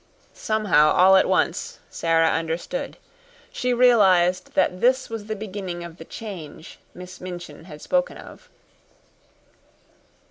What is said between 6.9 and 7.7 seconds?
Miss Minchin